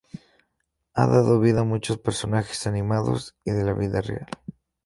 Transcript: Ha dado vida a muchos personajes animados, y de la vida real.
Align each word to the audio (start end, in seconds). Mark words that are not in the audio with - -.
Ha 0.95 1.05
dado 1.05 1.39
vida 1.39 1.59
a 1.59 1.63
muchos 1.63 1.99
personajes 1.99 2.65
animados, 2.65 3.35
y 3.45 3.51
de 3.51 3.63
la 3.63 3.73
vida 3.75 4.01
real. 4.01 4.25